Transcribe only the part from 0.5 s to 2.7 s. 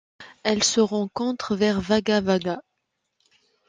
se rencontre vers Wagga Wagga.